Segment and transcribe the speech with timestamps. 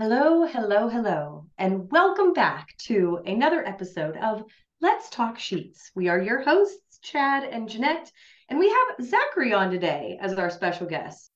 [0.00, 4.42] Hello, hello, hello, and welcome back to another episode of
[4.80, 5.90] Let's Talk Sheets.
[5.94, 8.10] We are your hosts, Chad and Jeanette,
[8.48, 11.30] and we have Zachary on today as our special guest.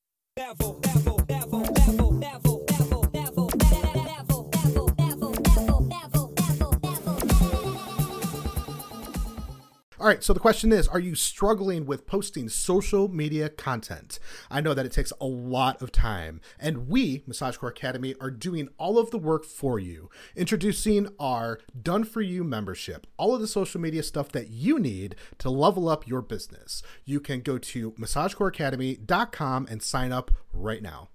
[10.05, 14.19] All right, so the question is Are you struggling with posting social media content?
[14.51, 18.31] I know that it takes a lot of time, and we, Massage Core Academy, are
[18.31, 20.11] doing all of the work for you.
[20.37, 25.17] Introducing our Done For You membership, all of the social media stuff that you need
[25.39, 26.83] to level up your business.
[27.07, 31.09] You can go to massagecoreacademy.com and sign up right now.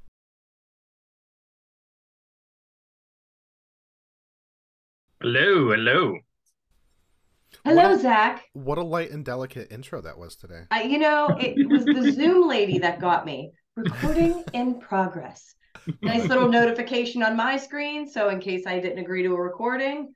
[5.22, 6.22] Hello, hello.
[7.66, 8.44] Hello, What a- Zach.
[8.54, 10.64] What a light and delicate intro that was today.
[10.72, 13.52] I, you know, it was the Zoom lady that got me.
[13.76, 15.56] Recording in progress.
[16.02, 18.08] Nice little notification on my screen.
[18.10, 20.14] So, in case I didn't agree to a recording,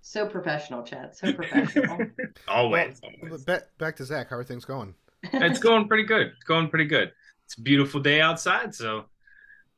[0.00, 1.14] so professional, Chad.
[1.16, 1.98] So professional.
[2.48, 3.44] Always, always.
[3.44, 4.30] back, back to Zach.
[4.30, 4.94] How are things going?
[5.32, 6.28] It's going pretty good.
[6.28, 7.10] It's going pretty good.
[7.44, 9.06] It's a beautiful day outside, so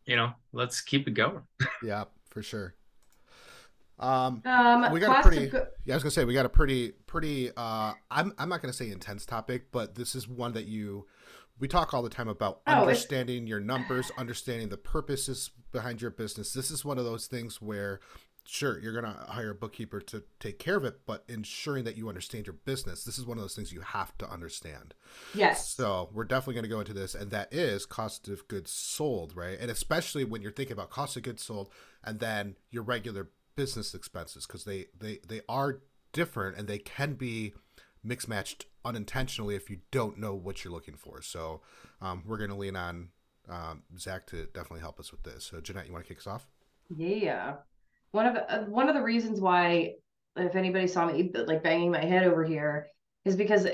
[0.05, 1.43] you know, let's keep it going.
[1.83, 2.75] Yeah, for sure.
[3.99, 6.51] Um, Um, We got a pretty- go- Yeah, I was gonna say we got a
[6.51, 7.51] pretty, pretty.
[7.57, 11.07] Uh, I'm, I'm not gonna say intense topic, but this is one that you,
[11.59, 16.01] we talk all the time about Oh, it's- understanding your numbers, understanding the purposes behind
[16.01, 16.53] your business.
[16.53, 17.99] This is one of those things where,
[18.47, 22.09] sure, you're gonna hire a bookkeeper to take care of it, but ensuring that you
[22.09, 24.95] understand your business, this is one of those things you have to understand.
[25.35, 25.69] yes.
[25.75, 29.35] So we're definitely going to go into this, and that is cost of goods sold,
[29.37, 29.59] right?
[29.61, 31.69] And especially when you're thinking about cost of goods sold,
[32.05, 35.81] and then your regular business expenses, because they they they are
[36.13, 37.53] different, and they can be
[38.05, 41.21] mixed matched unintentionally if you don't know what you're looking for.
[41.21, 41.61] So
[42.01, 43.09] um, we're going to lean on
[43.49, 45.45] um, Zach to definitely help us with this.
[45.45, 46.47] So Jeanette, you want to kick us off?
[46.97, 47.57] Yeah.
[48.13, 49.95] One of uh, one of the reasons why,
[50.37, 52.87] if anybody saw me like banging my head over here,
[53.25, 53.67] is because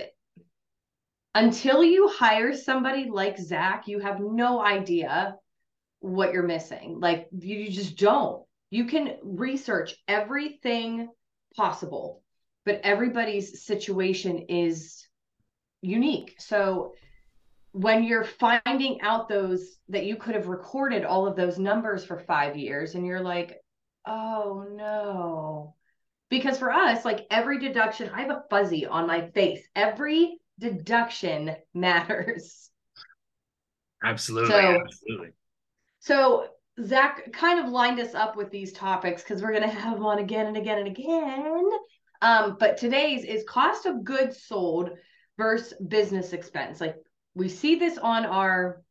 [1.34, 5.36] until you hire somebody like Zach, you have no idea
[6.00, 6.98] what you're missing.
[7.00, 8.42] Like you, you just don't.
[8.70, 11.08] You can research everything
[11.56, 12.22] possible,
[12.64, 15.06] but everybody's situation is
[15.82, 16.34] unique.
[16.38, 16.94] So
[17.74, 22.18] when you're finding out those that you could have recorded all of those numbers for
[22.20, 23.60] five years and you're like
[24.06, 25.74] oh no
[26.30, 31.56] because for us like every deduction i have a fuzzy on my face every deduction
[31.74, 32.70] matters
[34.04, 35.32] Absolutely, So- absolutely.
[35.98, 36.46] so
[36.82, 40.06] zach kind of lined us up with these topics because we're going to have them
[40.06, 41.70] on again and again and again.
[42.22, 44.90] Um, but today's is cost of goods sold
[45.36, 46.80] versus business expense.
[46.80, 46.96] Like
[47.34, 48.82] we see this on our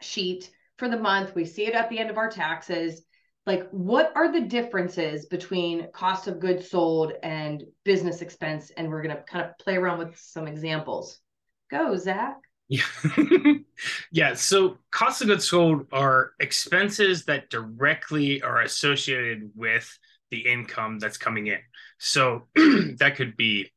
[0.00, 1.34] sheet for the month.
[1.34, 3.02] We see it at the end of our taxes.
[3.46, 8.70] Like what are the differences between cost of goods sold and business expense?
[8.76, 11.18] And we're going to kind of play around with some examples.
[11.70, 12.36] Go zach
[12.68, 12.82] Yeah.
[14.12, 14.34] yeah.
[14.34, 19.98] So cost of goods sold are expenses that directly are associated with
[20.30, 21.58] the income that's coming in.
[21.98, 23.70] So that could be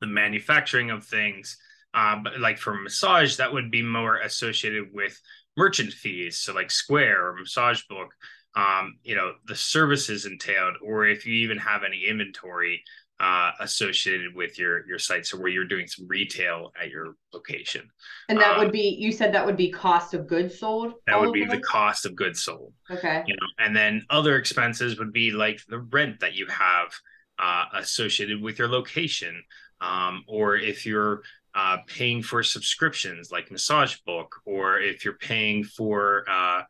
[0.00, 1.56] the manufacturing of things.
[1.94, 5.18] Uh, but like for massage, that would be more associated with
[5.56, 6.38] merchant fees.
[6.38, 8.12] So like Square or Massage Book,
[8.56, 12.82] um, you know, the services entailed, or if you even have any inventory
[13.18, 15.26] uh, associated with your your site.
[15.26, 17.88] So where you're doing some retail at your location.
[18.28, 21.20] and that Uh, would be you said that would be cost of goods sold That
[21.20, 22.72] would be the cost of goods sold.
[22.90, 26.92] okay You know, and then other expenses would be like the rent that you have
[27.38, 29.42] uh, associated with your location,
[29.80, 31.22] um, or if you're
[31.54, 36.62] uh, paying for subscriptions like Massage Book, or if you're paying for uh,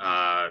[0.00, 0.48] uh,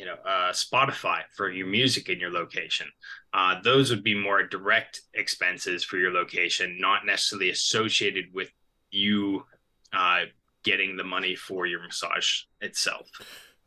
[0.00, 2.86] you know uh, Spotify for your music in your location.
[3.34, 8.50] Uh, those would be more direct expenses for your location, not necessarily associated with
[8.90, 9.44] you
[9.92, 10.20] uh,
[10.64, 13.06] getting the money for your massage itself.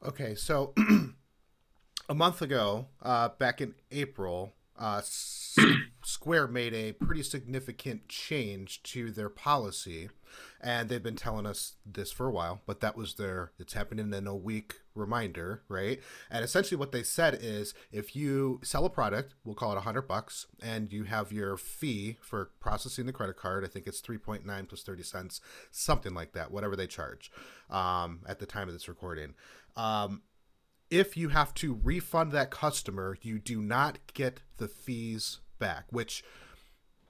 [0.03, 0.73] Okay, so
[2.09, 5.01] a month ago, uh, back in April, uh,
[6.03, 10.09] Square made a pretty significant change to their policy,
[10.63, 12.61] and they've been telling us this for a while.
[12.65, 15.99] But that was their it's happening in a week reminder, right?
[16.31, 19.81] And essentially, what they said is, if you sell a product, we'll call it a
[19.81, 23.65] hundred bucks, and you have your fee for processing the credit card.
[23.65, 27.31] I think it's three point nine plus thirty cents, something like that, whatever they charge
[27.69, 29.33] um, at the time of this recording.
[29.75, 30.21] Um,
[30.89, 36.23] if you have to refund that customer, you do not get the fees back, which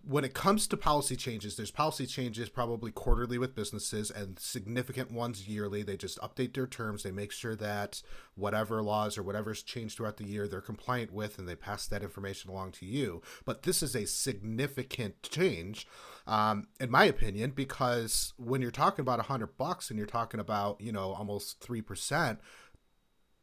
[0.06, 5.12] when it comes to policy changes, there's policy changes probably quarterly with businesses and significant
[5.12, 5.82] ones yearly.
[5.82, 7.04] They just update their terms.
[7.04, 8.02] They make sure that
[8.36, 12.04] whatever laws or whatever's changed throughout the year, they're compliant with, and they pass that
[12.04, 13.22] information along to you.
[13.46, 15.88] But this is a significant change,
[16.28, 20.42] um, in my opinion, because when you're talking about a hundred bucks and you're talking
[20.42, 22.40] about you know almost three percent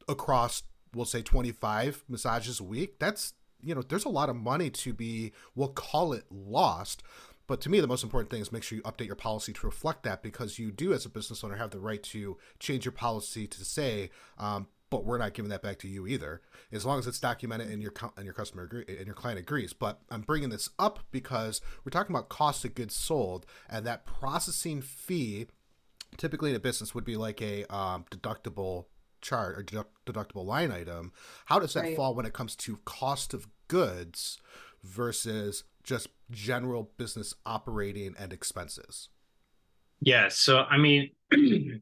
[0.09, 0.65] across,
[0.95, 4.93] we'll say 25 massages a week, that's you know, there's a lot of money to
[4.93, 7.03] be, we'll call it lost.
[7.47, 9.67] But to me, the most important thing is make sure you update your policy to
[9.67, 12.93] reflect that because you do, as a business owner, have the right to change your
[12.93, 16.43] policy to say, um, but we're not giving that back to you either,
[16.73, 19.73] as long as it's documented and your and your customer agree, and your client agrees.
[19.73, 24.05] But I'm bringing this up because we're talking about cost of goods sold, and that
[24.05, 25.47] processing fee,
[26.17, 28.87] typically in a business, would be like a um, deductible
[29.21, 31.13] chart or deductible line item.
[31.47, 31.97] How does that right.
[31.97, 34.39] fall when it comes to cost of goods
[34.83, 39.09] versus just general business operating and expenses?
[40.01, 40.29] Yeah.
[40.29, 41.11] So, I mean,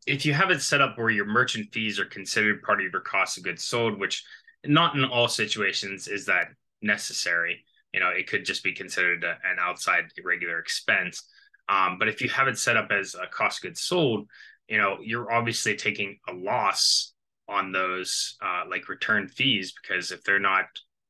[0.06, 3.00] if you have it set up where your merchant fees are considered part of your
[3.00, 4.24] cost of goods sold, which
[4.64, 6.48] not in all situations is that
[6.82, 11.22] necessary, you know, it could just be considered a, an outside regular expense.
[11.68, 14.28] Um, but if you have it set up as a cost of goods sold,
[14.68, 17.12] you know, you're obviously taking a loss
[17.48, 20.66] on those uh, like return fees because if they're not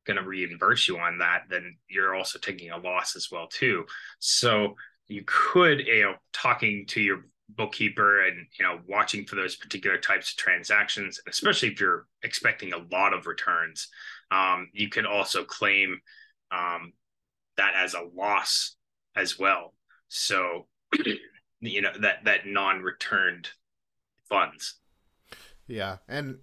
[0.07, 3.85] going to reimburse you on that, then you're also taking a loss as well too.
[4.19, 4.77] So
[5.07, 9.99] you could, you know, talking to your bookkeeper and you know watching for those particular
[9.99, 13.89] types of transactions, especially if you're expecting a lot of returns,
[14.31, 16.01] um, you could also claim
[16.51, 16.93] um,
[17.57, 18.77] that as a loss
[19.17, 19.75] as well.
[20.09, 20.67] So
[21.61, 23.49] you know that that non-returned
[24.29, 24.79] funds.
[25.69, 26.39] Yeah, and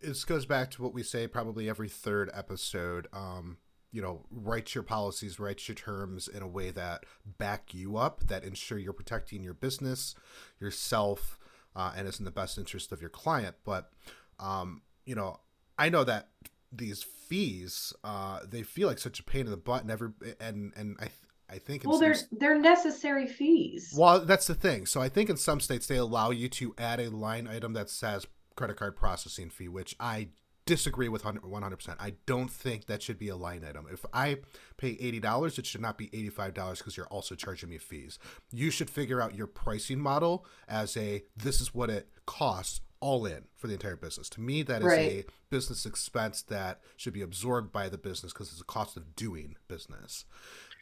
[0.00, 3.06] this goes back to what we say probably every third episode.
[3.12, 3.58] Um,
[3.92, 7.04] you know, write your policies, write your terms in a way that
[7.38, 10.14] back you up, that ensure you're protecting your business,
[10.58, 11.38] yourself,
[11.76, 13.56] uh, and is in the best interest of your client.
[13.64, 13.92] But,
[14.40, 15.40] um, you know,
[15.78, 16.30] I know that
[16.72, 20.08] these fees, uh, they feel like such a pain in the butt, and every
[20.40, 21.08] and and I
[21.52, 21.82] I think.
[21.84, 23.94] Well, they're they're necessary fees.
[23.96, 24.86] Well, that's the thing.
[24.86, 27.90] So I think in some states they allow you to add a line item that
[27.90, 28.26] says
[28.56, 30.28] credit card processing fee, which I
[30.64, 31.96] disagree with 100%.
[31.98, 33.86] I don't think that should be a line item.
[33.92, 34.38] If I
[34.76, 38.18] pay $80, it should not be $85 because you're also charging me fees.
[38.52, 43.26] You should figure out your pricing model as a this is what it costs all
[43.26, 44.28] in for the entire business.
[44.30, 44.98] To me, that is right.
[45.00, 49.16] a business expense that should be absorbed by the business because it's a cost of
[49.16, 50.24] doing business.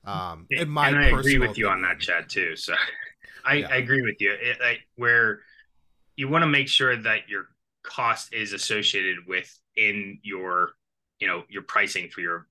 [0.04, 1.54] Um, my and I agree with opinion.
[1.56, 2.56] you on that, Chad, too.
[2.56, 2.74] So
[3.44, 3.68] I, yeah.
[3.70, 4.32] I agree with you.
[4.32, 5.40] It, I, where
[6.16, 7.48] you want to make sure that your
[7.82, 10.72] cost is associated with in your
[11.18, 12.46] you know your pricing for your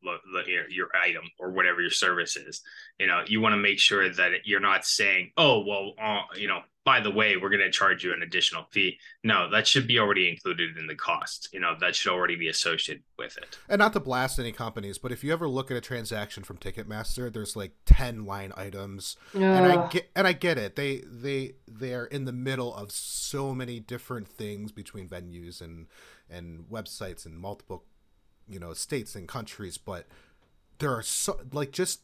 [0.47, 2.61] your, your item or whatever your service is
[2.99, 6.47] you know you want to make sure that you're not saying oh well uh, you
[6.47, 8.97] know by the way we're going to charge you an additional fee.
[9.23, 12.47] No that should be already included in the cost you know that should already be
[12.47, 13.59] associated with it.
[13.69, 16.57] And not to blast any companies but if you ever look at a transaction from
[16.57, 19.17] ticketmaster there's like 10 line items.
[19.35, 19.43] Ugh.
[19.43, 20.75] and i get and i get it.
[20.75, 25.85] They they they're in the middle of so many different things between venues and
[26.27, 27.83] and websites and multiple
[28.47, 30.07] you know states and countries but
[30.79, 32.01] there are so like just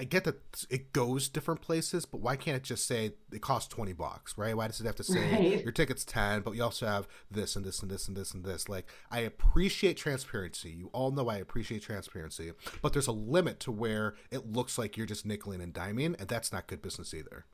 [0.00, 3.68] I get that it goes different places, but why can't it just say it costs
[3.68, 4.56] twenty bucks, right?
[4.56, 5.62] Why does it have to say right.
[5.62, 8.42] your ticket's ten, but you also have this and this and this and this and
[8.42, 8.66] this?
[8.66, 10.70] Like, I appreciate transparency.
[10.70, 14.96] You all know I appreciate transparency, but there's a limit to where it looks like
[14.96, 17.44] you're just nickeling and diming, and that's not good business either.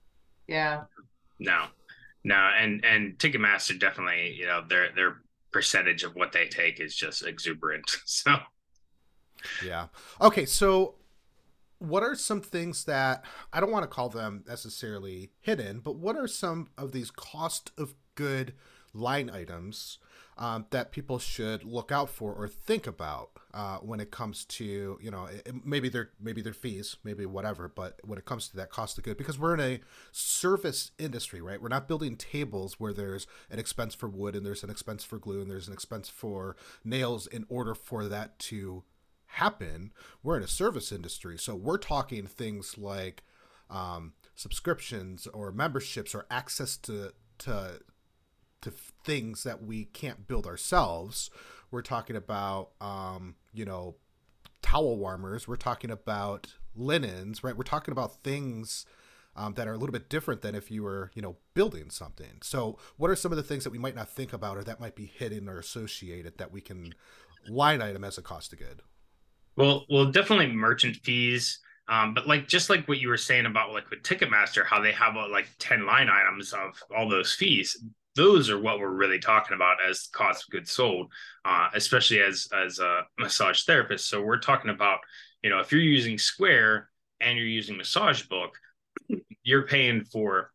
[0.46, 0.84] Yeah.
[1.40, 1.64] No,
[2.22, 5.16] no, and and Ticketmaster definitely, you know, their their
[5.50, 7.90] percentage of what they take is just exuberant.
[8.06, 8.36] So.
[9.64, 9.88] Yeah.
[10.20, 10.46] Okay.
[10.46, 10.94] So
[11.78, 16.16] what are some things that I don't want to call them necessarily hidden, but what
[16.16, 18.54] are some of these cost of good
[18.94, 19.98] line items
[20.38, 24.98] um, that people should look out for or think about uh, when it comes to
[25.00, 25.28] you know
[25.64, 29.04] maybe their maybe their fees maybe whatever but when it comes to that cost of
[29.04, 29.80] good because we're in a
[30.12, 31.60] service industry right?
[31.60, 35.18] We're not building tables where there's an expense for wood and there's an expense for
[35.18, 38.84] glue and there's an expense for nails in order for that to
[39.26, 39.92] happen.
[40.22, 43.22] We're in a service industry, so we're talking things like
[43.70, 47.80] um, subscriptions or memberships or access to to
[48.62, 48.70] to
[49.04, 51.30] things that we can't build ourselves.
[51.70, 53.96] We're talking about um, you know
[54.62, 55.46] towel warmers.
[55.46, 57.56] We're talking about linens, right?
[57.56, 58.86] We're talking about things.
[59.38, 62.38] Um, that are a little bit different than if you were, you know, building something.
[62.42, 64.80] So, what are some of the things that we might not think about, or that
[64.80, 66.94] might be hidden or associated that we can
[67.46, 68.80] line item as a cost of good?
[69.56, 73.72] Well, well, definitely merchant fees Um, but like just like what you were saying about
[73.72, 77.76] like with Ticketmaster, how they have uh, like 10 line items of all those fees,
[78.16, 81.12] those are what we're really talking about as cost of goods sold,
[81.44, 84.08] uh, especially as as a massage therapist.
[84.08, 84.98] So we're talking about,
[85.42, 86.88] you know, if you're using Square
[87.20, 88.56] and you're using Massage Book,
[89.42, 90.52] you're paying for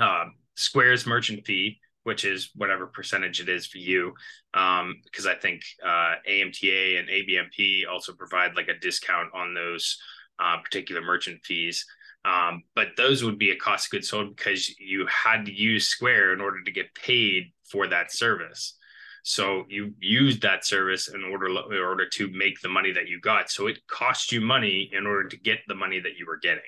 [0.00, 4.14] uh, Square's merchant fee, which is whatever percentage it is for you.
[4.54, 9.98] Um, because I think uh, AMTA and ABMP also provide like a discount on those
[10.38, 11.86] uh, particular merchant fees.
[12.24, 15.88] Um, but those would be a cost of goods sold because you had to use
[15.88, 18.76] Square in order to get paid for that service.
[19.24, 23.20] So you used that service in order in order to make the money that you
[23.20, 23.50] got.
[23.50, 26.62] So it cost you money in order to get the money that you were getting.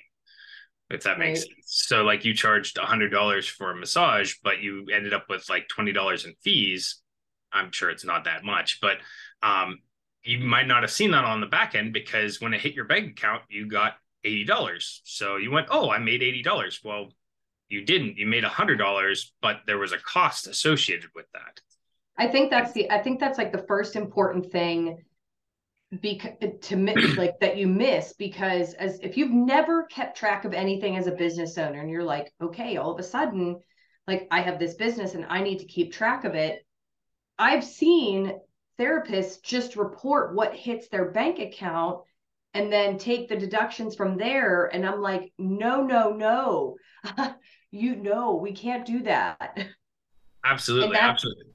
[0.95, 1.49] If that makes right.
[1.49, 1.65] sense.
[1.67, 5.49] So like you charged a hundred dollars for a massage, but you ended up with
[5.49, 7.01] like twenty dollars in fees.
[7.53, 8.99] I'm sure it's not that much, but
[9.43, 9.79] um,
[10.25, 12.87] you might not have seen that on the back end because when it hit your
[12.87, 15.01] bank account, you got $80.
[15.05, 16.83] So you went, oh, I made $80.
[16.83, 17.13] Well,
[17.69, 18.17] you didn't.
[18.17, 21.61] You made $100, but there was a cost associated with that.
[22.17, 24.99] I think that's the, I think that's like the first important thing
[26.01, 26.33] because
[26.63, 30.97] to miss like that you miss because as if you've never kept track of anything
[30.97, 33.59] as a business owner and you're like okay all of a sudden
[34.07, 36.65] like i have this business and i need to keep track of it
[37.39, 38.39] i've seen
[38.79, 42.01] therapists just report what hits their bank account
[42.55, 44.67] and then take the deductions from there.
[44.73, 46.77] And I'm like, no, no, no.
[47.73, 49.67] you know, we can't do that.
[50.45, 51.53] Absolutely, and absolutely.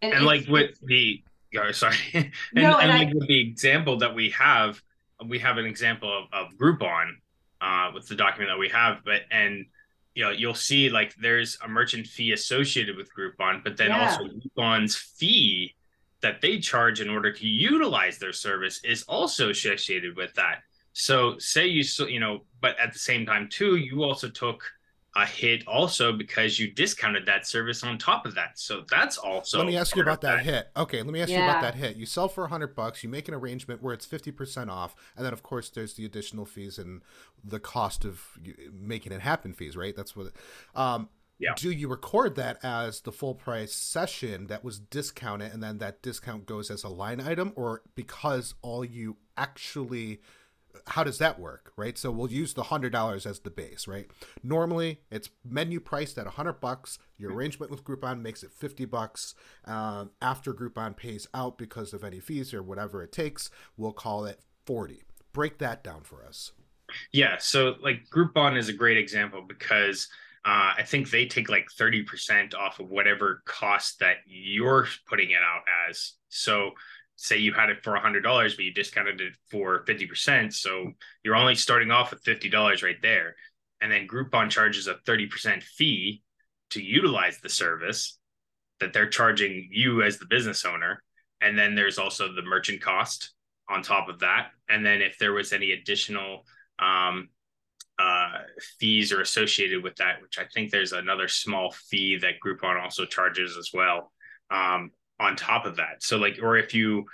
[0.00, 1.22] And, and like with the
[1.56, 1.96] oh, sorry.
[2.14, 4.80] and, no, and, and like I, with the example that we have,
[5.26, 7.10] we have an example of, of Groupon
[7.60, 9.66] uh with the document that we have, but and
[10.14, 14.10] you know, you'll see like there's a merchant fee associated with Groupon, but then yeah.
[14.10, 15.76] also Groupon's fee
[16.20, 20.62] that they charge in order to utilize their service is also associated with that.
[20.92, 24.64] So say you so you know, but at the same time too, you also took
[25.16, 28.58] a hit also because you discounted that service on top of that.
[28.58, 30.70] So that's also Let me ask you about that, that, hit.
[30.76, 31.44] Okay, let me ask yeah.
[31.44, 31.96] you about that hit.
[31.96, 35.32] You sell for 100 bucks, you make an arrangement where it's 50% off, and then
[35.32, 37.02] of course there's the additional fees and
[37.42, 38.22] the cost of
[38.72, 39.96] making it happen fees, right?
[39.96, 40.32] That's what
[40.74, 41.52] um yeah.
[41.56, 46.02] do you record that as the full price session that was discounted and then that
[46.02, 50.20] discount goes as a line item or because all you actually
[50.86, 51.96] how does that work right?
[51.98, 54.10] So we'll use the hundred dollars as the base right?
[54.42, 56.98] Normally it's menu priced at a hundred bucks.
[57.16, 59.34] Your arrangement with groupon makes it 50 bucks.
[59.64, 64.24] Um, after groupon pays out because of any fees or whatever it takes we'll call
[64.24, 66.52] it 40 break that down for us.
[67.12, 70.08] Yeah so like groupon is a great example because
[70.44, 75.42] uh, I think they take like 30% off of whatever cost that you're putting it
[75.42, 76.12] out as.
[76.28, 76.70] So
[77.18, 80.52] say you had it for $100, but you discounted it for 50%.
[80.52, 80.92] So
[81.24, 83.34] you're only starting off with $50 right there.
[83.80, 86.22] And then Groupon charges a 30% fee
[86.70, 88.18] to utilize the service
[88.78, 91.02] that they're charging you as the business owner.
[91.40, 93.34] And then there's also the merchant cost
[93.68, 94.50] on top of that.
[94.68, 96.44] And then if there was any additional
[96.78, 97.30] um,
[97.98, 98.42] uh,
[98.78, 103.04] fees are associated with that, which I think there's another small fee that Groupon also
[103.06, 104.12] charges as well
[104.52, 106.02] um, on top of that.
[106.02, 107.04] So, like, or if you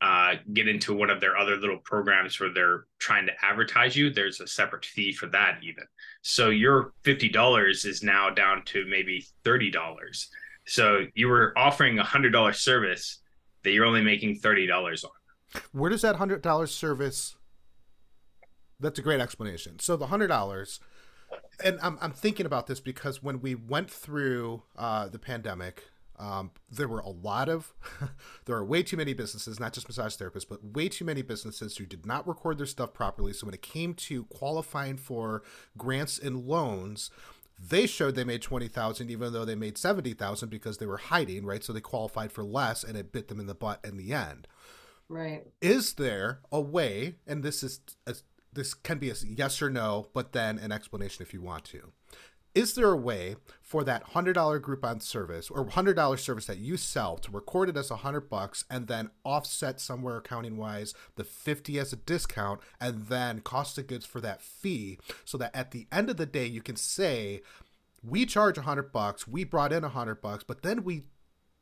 [0.00, 4.10] uh, get into one of their other little programs where they're trying to advertise you,
[4.10, 5.84] there's a separate fee for that, even.
[6.22, 10.26] So, your $50 is now down to maybe $30.
[10.66, 13.20] So, you were offering a $100 service
[13.64, 15.10] that you're only making $30 on.
[15.72, 17.36] Where does that $100 service
[18.82, 19.78] that's a great explanation.
[19.78, 20.80] So the hundred dollars,
[21.64, 25.84] and I'm I'm thinking about this because when we went through uh, the pandemic,
[26.22, 27.74] um, there were a lot of,
[28.44, 31.76] there are way too many businesses, not just massage therapists, but way too many businesses
[31.76, 33.32] who did not record their stuff properly.
[33.32, 35.42] So when it came to qualifying for
[35.76, 37.10] grants and loans,
[37.58, 41.64] they showed they made 20,000 even though they made 70,000 because they were hiding, right?
[41.64, 44.46] So they qualified for less and it bit them in the butt in the end.
[45.08, 45.42] Right.
[45.60, 48.14] Is there a way, and this is a
[48.52, 51.92] this can be a yes or no, but then an explanation if you want to.
[52.54, 56.58] Is there a way for that hundred dollar Groupon service or hundred dollar service that
[56.58, 60.92] you sell to record it as a hundred bucks and then offset somewhere accounting wise
[61.16, 65.56] the fifty as a discount and then cost of goods for that fee, so that
[65.56, 67.40] at the end of the day you can say
[68.04, 71.04] we charge a hundred bucks, we brought in a hundred bucks, but then we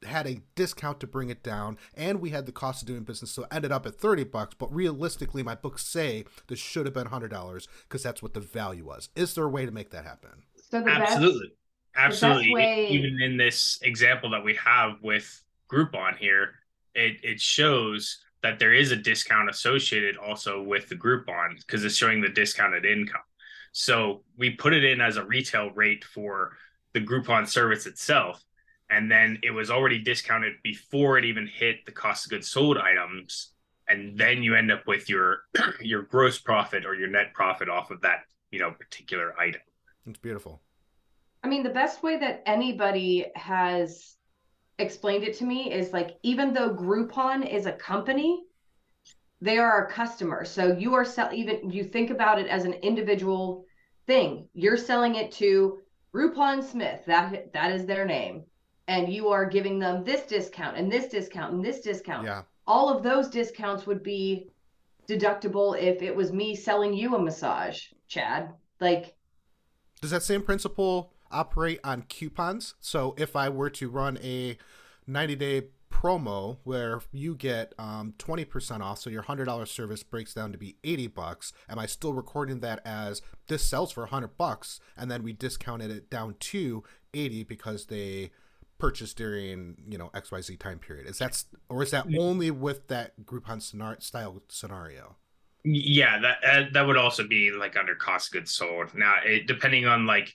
[0.06, 3.30] had a discount to bring it down and we had the cost of doing business
[3.30, 6.94] so it ended up at 30 bucks but realistically my books say this should have
[6.94, 9.10] been $100 because that's what the value was.
[9.14, 11.48] Is there a way to make that happen so absolutely
[11.94, 12.88] best, absolutely way...
[12.88, 16.54] even in this example that we have with groupon here
[16.94, 21.96] it, it shows that there is a discount associated also with the Groupon because it's
[21.96, 23.20] showing the discounted income.
[23.72, 26.56] So we put it in as a retail rate for
[26.92, 28.42] the Groupon service itself.
[28.88, 32.76] And then it was already discounted before it even hit the cost of goods sold
[32.76, 33.50] items.
[33.88, 35.42] And then you end up with your
[35.80, 39.60] your gross profit or your net profit off of that, you know, particular item.
[40.06, 40.60] It's beautiful.
[41.42, 44.16] I mean, the best way that anybody has
[44.78, 48.42] explained it to me is like even though Groupon is a company,
[49.40, 50.44] they are a customer.
[50.44, 53.64] So you are sell even you think about it as an individual
[54.06, 54.48] thing.
[54.54, 55.78] You're selling it to
[56.14, 57.04] Groupon Smith.
[57.06, 58.44] That that is their name.
[58.88, 62.26] And you are giving them this discount and this discount and this discount.
[62.26, 62.42] Yeah.
[62.66, 64.50] All of those discounts would be
[65.08, 68.50] deductible if it was me selling you a massage, Chad.
[68.80, 69.14] Like
[70.00, 72.74] Does that same principle operate on coupons?
[72.80, 74.56] So if I were to run a
[75.06, 80.52] 90 day promo where you get um, 20% off, so your $100 service breaks down
[80.52, 84.80] to be 80 bucks, am I still recording that as this sells for 100 bucks
[84.96, 88.30] and then we discounted it down to 80 because they
[88.78, 91.06] purchased during, you know, XYZ time period?
[91.06, 93.60] Is that or is that only with that Groupon
[94.02, 95.16] style scenario?
[95.62, 98.94] Yeah, that uh, that would also be like under cost goods sold.
[98.94, 100.34] Now, it, depending on like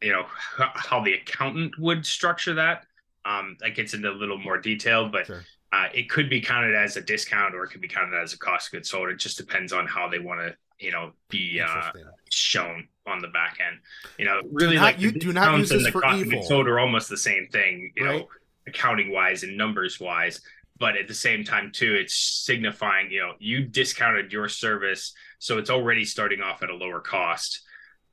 [0.00, 2.84] you know how the accountant would structure that
[3.24, 5.44] um that gets into a little more detail but sure.
[5.72, 8.38] uh, it could be counted as a discount or it could be counted as a
[8.38, 11.60] cost of goods sold it just depends on how they want to you know be
[11.60, 11.90] uh
[12.30, 13.78] shown on the back end
[14.18, 16.42] you know really not, like you do not use this the for cost evil.
[16.42, 18.20] sold are almost the same thing you right?
[18.20, 18.28] know
[18.66, 20.40] accounting wise and numbers wise
[20.80, 25.58] but at the same time too it's signifying you know you discounted your service so
[25.58, 27.62] it's already starting off at a lower cost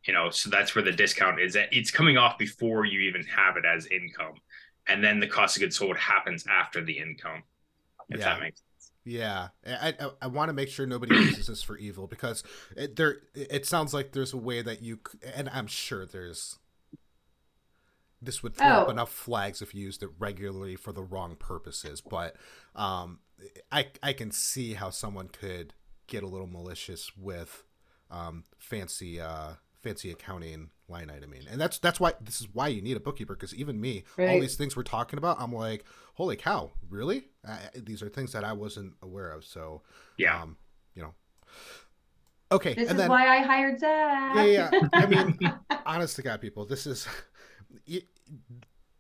[0.05, 1.57] you know so that's where the discount is.
[1.71, 4.35] It's coming off before you even have it as income
[4.87, 7.43] and then the cost of goods sold happens after the income
[8.11, 8.25] if Yeah.
[8.25, 8.91] that makes sense.
[9.05, 12.43] Yeah, I I, I want to make sure nobody uses this for evil because
[12.75, 14.99] it, there it sounds like there's a way that you
[15.35, 16.57] and I'm sure there's
[18.21, 18.91] this would throw up Oh.
[18.91, 22.35] enough flags if you used it regularly for the wrong purposes, but
[22.75, 23.19] um,
[23.71, 25.73] I I can see how someone could
[26.07, 27.63] get a little malicious with
[28.09, 29.53] um, fancy uh,
[29.83, 33.35] fancy accounting line iteming, and that's that's why this is why you need a bookkeeper
[33.35, 35.83] because even me, all these things we're talking about, I'm like,
[36.15, 37.25] holy cow, really?
[37.47, 39.43] Uh, these are things that I wasn't aware of.
[39.45, 39.81] So
[40.17, 40.57] yeah um,
[40.95, 41.13] you know.
[42.49, 44.35] Okay, this and is then why I hired Zach.
[44.37, 44.69] yeah, yeah.
[44.71, 44.87] yeah.
[44.93, 45.37] I mean,
[45.85, 47.05] honest to God, people, this is
[47.85, 48.01] you,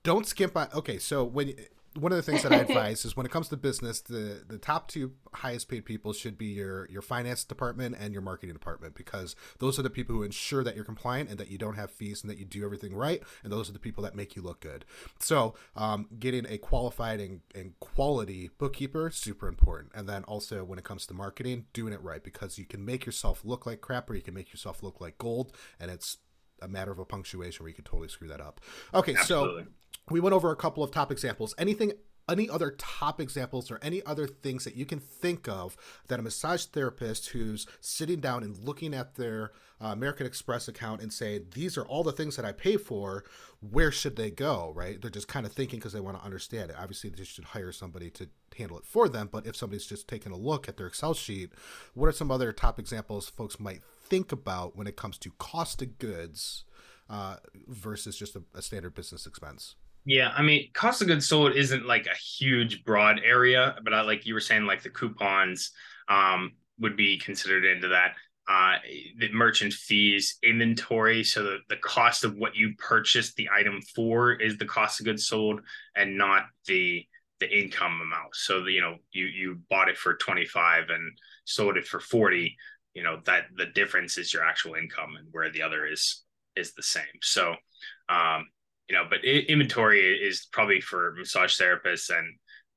[0.03, 0.69] don't skimp on.
[0.73, 1.53] Okay, so when
[1.99, 4.57] one of the things that I advise is when it comes to business, the the
[4.57, 8.95] top two highest paid people should be your your finance department and your marketing department
[8.95, 11.91] because those are the people who ensure that you're compliant and that you don't have
[11.91, 14.41] fees and that you do everything right, and those are the people that make you
[14.41, 14.85] look good.
[15.19, 20.79] So, um, getting a qualified and, and quality bookkeeper super important, and then also when
[20.79, 24.09] it comes to marketing, doing it right because you can make yourself look like crap
[24.09, 26.17] or you can make yourself look like gold, and it's
[26.61, 28.61] a matter of a punctuation where you could totally screw that up.
[28.93, 29.63] Okay, so
[30.09, 31.53] we went over a couple of top examples.
[31.57, 31.93] Anything,
[32.29, 36.21] any other top examples or any other things that you can think of that a
[36.21, 41.41] massage therapist who's sitting down and looking at their uh, American Express account and say,
[41.53, 43.23] these are all the things that I pay for,
[43.59, 44.99] where should they go, right?
[45.01, 46.77] They're just kind of thinking because they want to understand it.
[46.79, 49.29] Obviously, they should hire somebody to handle it for them.
[49.31, 51.53] But if somebody's just taking a look at their Excel sheet,
[51.93, 55.81] what are some other top examples folks might think about when it comes to cost
[55.81, 56.65] of goods
[57.09, 59.75] uh, versus just a, a standard business expense?
[60.05, 64.01] Yeah, I mean, cost of goods sold isn't like a huge broad area, but I,
[64.01, 65.71] like you were saying, like the coupons
[66.07, 68.13] um, would be considered into that.
[68.49, 68.77] Uh,
[69.19, 74.31] the merchant fees, inventory, so the, the cost of what you purchased the item for
[74.31, 75.59] is the cost of goods sold,
[75.97, 77.05] and not the
[77.41, 78.33] the income amount.
[78.33, 81.11] So the, you know, you you bought it for twenty five and
[81.43, 82.55] sold it for forty.
[82.97, 86.23] You know that the difference is your actual income, and where the other is
[86.55, 87.19] is the same.
[87.21, 87.55] So.
[88.09, 88.47] Um,
[88.89, 92.25] you know, but inventory is probably for massage therapists and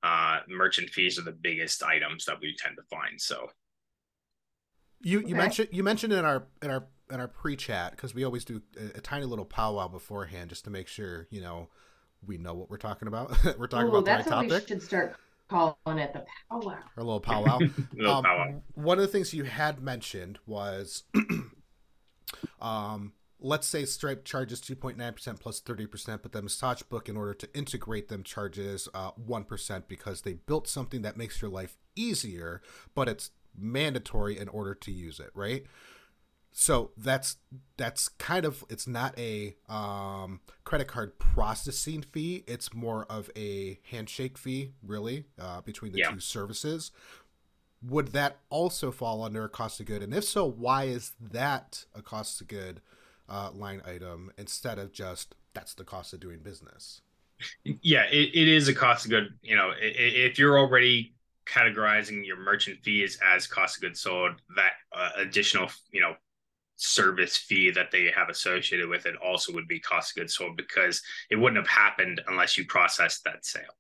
[0.03, 3.21] uh, merchant fees are the biggest items that we tend to find.
[3.21, 3.47] So
[5.03, 5.35] You you Okay.
[5.35, 8.61] mentioned you mentioned in our in our in our pre chat because we always do
[8.79, 11.69] a, a tiny little powwow beforehand just to make sure you know
[12.27, 13.33] we know what we're talking about.
[13.59, 14.69] we're talking Ooh, about the right that's what we topic.
[14.69, 15.17] should start
[15.51, 16.79] calling it the powwow.
[16.97, 17.59] Our little powwow.
[17.95, 18.63] little Um, powwow.
[18.75, 21.03] One of the things you had mentioned was,
[22.61, 27.49] um, let's say Stripe charges 2.9% plus 30%, but the Massage Book, in order to
[27.55, 32.63] integrate them, charges uh, 1% because they built something that makes your life easier,
[32.95, 35.65] but it's mandatory in order to use it, right?
[36.53, 37.37] So that's
[37.77, 42.45] that's kind of it's not a um, credit card processing fee.
[42.47, 46.11] It's more of a handshake fee, really, uh, between the Yeah.
[46.11, 46.91] two services
[47.83, 50.03] would that also fall under a cost of good?
[50.03, 52.81] And if so, why is that a cost of good
[53.29, 57.01] uh, line item instead of just that's the cost of doing business?
[57.65, 59.39] Yeah, it, it is a cost of good.
[59.43, 61.15] You know, if you're already
[61.47, 66.15] categorizing your merchant fees as cost of goods sold, that uh, additional, you know,
[66.81, 70.57] service fee that they have associated with it also would be cost of goods sold
[70.57, 73.77] because it wouldn't have happened unless you processed that sale.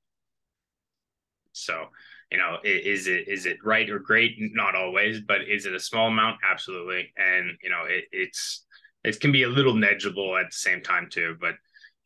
[1.52, 1.86] So,
[2.30, 4.36] you know, is it is it right or great?
[4.38, 6.40] Not always, but is it a small amount?
[6.48, 7.12] Absolutely.
[7.16, 8.66] And you know, it, it's
[9.02, 11.54] it can be a little negligible at the same time too, but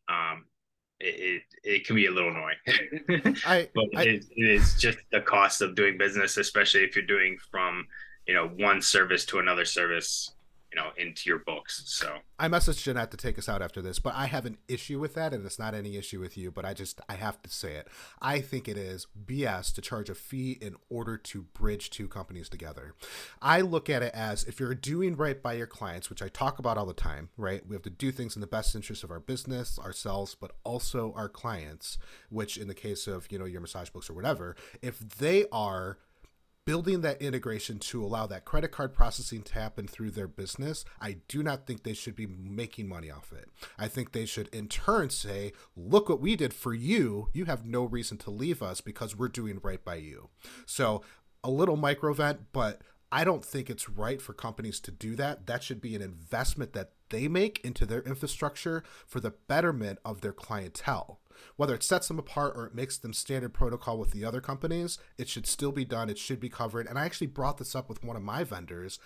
[0.08, 0.44] um,
[1.00, 3.36] it, it, it can be a little annoying.
[3.44, 7.04] I, but I, it, it is just the cost of doing business, especially if you're
[7.04, 7.84] doing from
[8.28, 10.30] you know one service to another service
[10.74, 12.16] you know into your books so.
[12.38, 15.14] I messaged jeanette to take us out after this but i have an issue with
[15.14, 17.74] that and it's not any issue with you but i just i have to say
[17.74, 17.88] it.
[18.20, 22.48] I think it is bs to charge a fee in order to bridge two companies
[22.48, 22.94] together.
[23.40, 26.58] I look at it as if you're doing right by your clients which i talk
[26.58, 27.66] about all the time right?
[27.66, 31.12] We have to do things in the best interest of our business ourselves but also
[31.16, 31.98] our clients
[32.30, 35.98] which in the case of you know your massage books or whatever if they are
[36.64, 41.18] building that integration to allow that credit card processing to happen through their business, I
[41.28, 43.50] do not think they should be making money off it.
[43.78, 47.28] I think they should in turn say, look what we did for you.
[47.32, 50.30] You have no reason to leave us because we're doing right by you.
[50.66, 51.02] So
[51.42, 52.80] a little micro vent, but
[53.12, 55.46] I don't think it's right for companies to do that.
[55.46, 60.20] That should be an investment that they make into their infrastructure for the betterment of
[60.20, 61.20] their clientele.
[61.56, 64.98] Whether it sets them apart or it makes them standard protocol with the other companies,
[65.18, 66.10] it should still be done.
[66.10, 66.86] It should be covered.
[66.86, 68.98] And I actually brought this up with one of my vendors,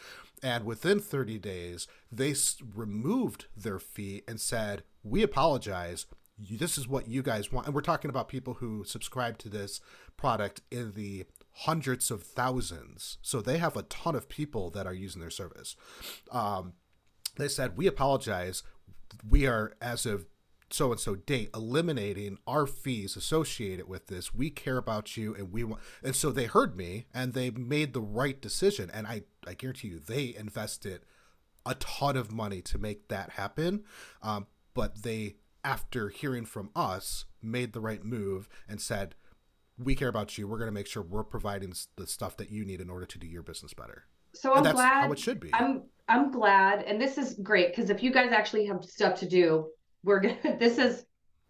[0.42, 2.34] and within 30 days, they
[2.74, 6.06] removed their fee and said, We apologize.
[6.38, 7.66] This is what you guys want.
[7.66, 9.80] And we're talking about people who subscribe to this
[10.16, 11.24] product in the
[11.62, 13.18] hundreds of thousands.
[13.22, 15.74] So they have a ton of people that are using their service.
[16.30, 16.74] Um,
[17.36, 18.62] they said, We apologize.
[19.28, 20.26] We are, as of
[20.70, 24.34] so and so date eliminating our fees associated with this.
[24.34, 27.92] We care about you and we want and so they heard me and they made
[27.92, 28.90] the right decision.
[28.92, 31.02] And i i guarantee you they invested
[31.66, 33.84] a ton of money to make that happen.
[34.22, 39.14] Um, but they after hearing from us made the right move and said
[39.78, 40.48] we care about you.
[40.48, 43.18] We're going to make sure we're providing the stuff that you need in order to
[43.18, 44.04] do your business better.
[44.34, 45.50] So i'm glad how it should be.
[45.54, 49.28] I'm i'm glad and this is great because if you guys actually have stuff to
[49.28, 49.68] do
[50.02, 51.04] we're gonna this is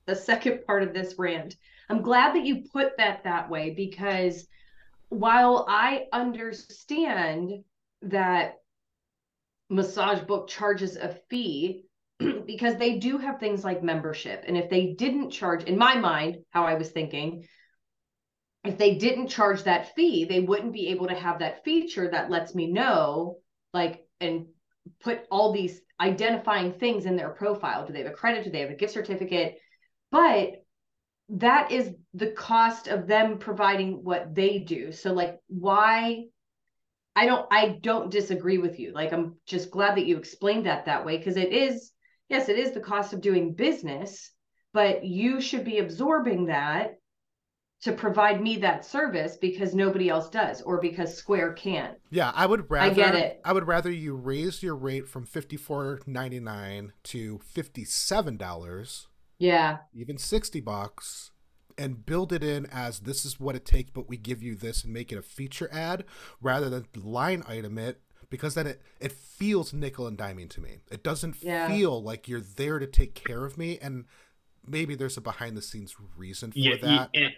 [0.06, 1.54] the second part of this rant.
[1.90, 4.46] I'm glad that you put that that way because
[5.08, 7.64] while i understand
[8.02, 8.54] that
[9.70, 11.84] massage book charges a fee
[12.46, 16.38] because they do have things like membership and if they didn't charge in my mind
[16.50, 17.46] how i was thinking
[18.64, 22.30] if they didn't charge that fee they wouldn't be able to have that feature that
[22.30, 23.36] lets me know
[23.72, 24.46] like and
[25.00, 27.86] put all these identifying things in their profile.
[27.86, 28.44] Do they have a credit?
[28.44, 29.58] Do they have a gift certificate?
[30.10, 30.62] But
[31.30, 34.92] that is the cost of them providing what they do.
[34.92, 36.24] So like why
[37.14, 38.92] I don't I don't disagree with you.
[38.92, 41.92] Like I'm just glad that you explained that that way because it is
[42.28, 44.30] yes, it is the cost of doing business,
[44.72, 46.97] but you should be absorbing that
[47.80, 51.96] to provide me that service because nobody else does or because Square can't.
[52.10, 53.40] Yeah, I would rather I get it.
[53.44, 58.36] I would rather you raise your rate from fifty four ninety nine to fifty seven
[58.36, 59.08] dollars.
[59.38, 59.78] Yeah.
[59.94, 61.30] Even sixty bucks
[61.76, 64.82] and build it in as this is what it takes, but we give you this
[64.82, 66.04] and make it a feature ad
[66.42, 70.78] rather than line item it because then it, it feels nickel and diming to me.
[70.90, 71.68] It doesn't yeah.
[71.68, 74.06] feel like you're there to take care of me and
[74.66, 77.10] maybe there's a behind the scenes reason for yeah, that.
[77.14, 77.28] Yeah,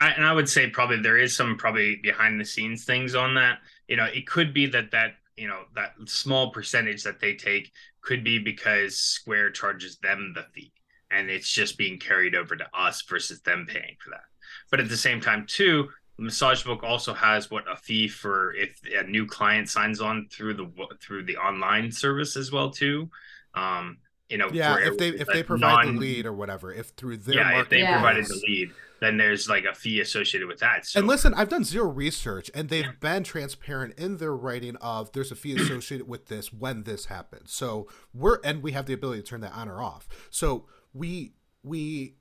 [0.00, 3.34] I, and I would say probably there is some probably behind the scenes things on
[3.34, 3.58] that.
[3.88, 7.72] You know, it could be that that you know that small percentage that they take
[8.00, 10.72] could be because Square charges them the fee,
[11.10, 14.24] and it's just being carried over to us versus them paying for that.
[14.70, 18.80] But at the same time, too, Massage Book also has what a fee for if
[18.92, 23.10] a new client signs on through the through the online service as well too.
[23.54, 26.88] Um, you know, yeah, if they if they provide non, the lead or whatever, if
[26.90, 27.92] through their yeah, if they yes.
[27.92, 28.70] provided the lead,
[29.04, 30.86] then there's like a fee associated with that.
[30.86, 30.98] So.
[30.98, 32.92] And listen, I've done zero research, and they've yeah.
[33.00, 37.52] been transparent in their writing of there's a fee associated with this when this happens.
[37.52, 40.08] So we're and we have the ability to turn that on or off.
[40.30, 42.16] So we we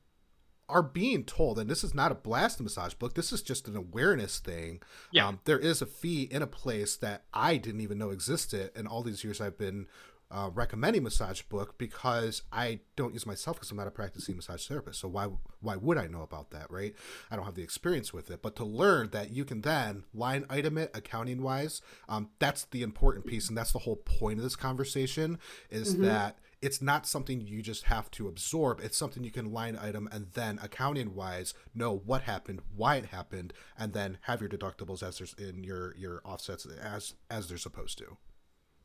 [0.70, 3.14] are being told, and this is not a blast massage book.
[3.14, 4.82] This is just an awareness thing.
[5.12, 5.28] Yeah.
[5.28, 8.88] Um, there is a fee in a place that I didn't even know existed, and
[8.88, 9.88] all these years I've been
[10.32, 14.68] uh, recommending massage book because I don't use myself because I'm not a practicing massage
[14.68, 15.00] therapist.
[15.00, 15.30] So why
[15.62, 16.94] why would I know about that, right?
[17.30, 18.42] I don't have the experience with it.
[18.42, 22.82] But to learn that you can then line item it accounting wise, um, that's the
[22.82, 26.06] important piece, and that's the whole point of this conversation is mm-hmm.
[26.06, 28.80] that it's not something you just have to absorb.
[28.80, 33.08] It's something you can line item and then accounting wise know what happened, why it
[33.08, 37.58] happened, and then have your deductibles as there's in your your offsets as as they're
[37.58, 38.18] supposed to.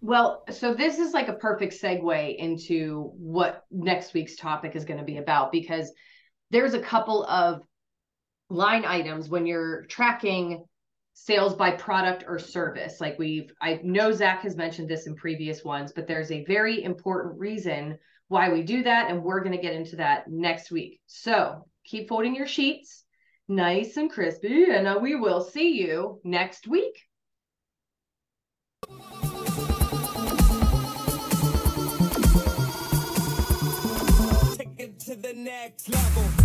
[0.01, 5.01] Well, so this is like a perfect segue into what next week's topic is going
[5.01, 5.93] to be about because
[6.51, 7.63] there's a couple of
[8.49, 10.65] line items when you're tracking
[11.15, 13.01] sales by product or service.
[13.01, 16.85] Like we've, I know Zach has mentioned this in previous ones, but there's a very
[16.85, 19.11] important reason why we do that.
[19.11, 21.01] And we're going to get into that next week.
[21.07, 23.05] So keep folding your sheets
[23.49, 24.71] nice and crispy.
[24.71, 26.95] And we will see you next week.
[35.09, 36.38] To the next level.